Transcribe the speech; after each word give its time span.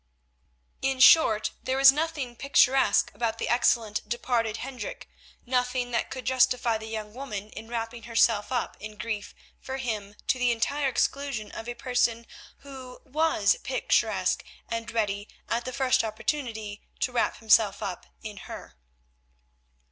In 0.81 0.99
short, 0.99 1.51
there 1.61 1.77
was 1.77 1.91
nothing 1.91 2.35
picturesque 2.35 3.11
about 3.13 3.37
the 3.37 3.47
excellent 3.47 4.09
departed 4.09 4.57
Hendrik, 4.57 5.07
nothing 5.45 5.91
that 5.91 6.09
could 6.09 6.25
justify 6.25 6.79
the 6.79 6.87
young 6.87 7.13
woman 7.13 7.51
in 7.51 7.67
wrapping 7.67 8.01
herself 8.09 8.51
up 8.51 8.75
in 8.79 8.97
grief 8.97 9.35
for 9.59 9.77
him 9.77 10.15
to 10.25 10.39
the 10.39 10.51
entire 10.51 10.89
exclusion 10.89 11.51
of 11.51 11.67
a 11.69 11.75
person 11.75 12.25
who 12.61 12.99
was 13.05 13.57
picturesque 13.61 14.43
and 14.67 14.89
ready, 14.89 15.27
at 15.47 15.65
the 15.65 15.71
first 15.71 16.03
opportunity, 16.03 16.81
to 16.99 17.11
wrap 17.11 17.37
himself 17.37 17.83
up 17.83 18.07
in 18.23 18.37
her. 18.37 18.73